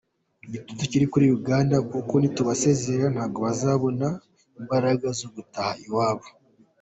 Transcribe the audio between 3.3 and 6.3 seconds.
bazabona imbaraga zo gutaha iwabo”.